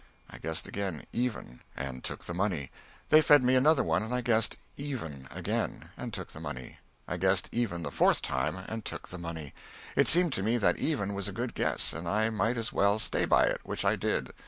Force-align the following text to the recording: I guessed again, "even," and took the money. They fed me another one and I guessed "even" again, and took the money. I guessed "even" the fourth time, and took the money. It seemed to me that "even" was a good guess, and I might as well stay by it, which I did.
I 0.31 0.39
guessed 0.39 0.67
again, 0.67 1.05
"even," 1.13 1.59
and 1.77 2.03
took 2.03 2.25
the 2.25 2.33
money. 2.33 2.71
They 3.09 3.21
fed 3.21 3.43
me 3.43 3.53
another 3.53 3.83
one 3.83 4.01
and 4.01 4.15
I 4.15 4.21
guessed 4.21 4.57
"even" 4.75 5.27
again, 5.29 5.89
and 5.95 6.11
took 6.11 6.31
the 6.31 6.39
money. 6.39 6.79
I 7.07 7.17
guessed 7.17 7.49
"even" 7.51 7.83
the 7.83 7.91
fourth 7.91 8.23
time, 8.23 8.55
and 8.67 8.83
took 8.83 9.09
the 9.09 9.19
money. 9.19 9.53
It 9.95 10.07
seemed 10.07 10.33
to 10.33 10.41
me 10.41 10.57
that 10.57 10.77
"even" 10.79 11.13
was 11.13 11.27
a 11.27 11.31
good 11.31 11.53
guess, 11.53 11.93
and 11.93 12.09
I 12.09 12.31
might 12.31 12.57
as 12.57 12.73
well 12.73 12.97
stay 12.97 13.25
by 13.25 13.43
it, 13.45 13.61
which 13.63 13.85
I 13.85 13.95
did. 13.95 14.33